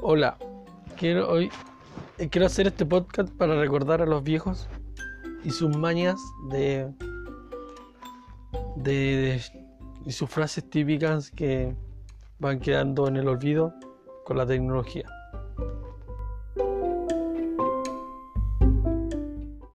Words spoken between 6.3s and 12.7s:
de, de, de- y sus frases típicas que van